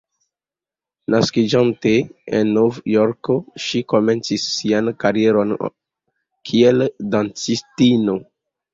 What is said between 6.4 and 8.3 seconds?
kiel dancistino.